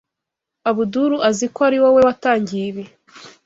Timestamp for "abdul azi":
0.69-1.45